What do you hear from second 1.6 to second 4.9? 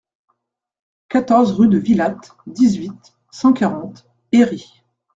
de Villatte, dix-huit, cent quarante, Herry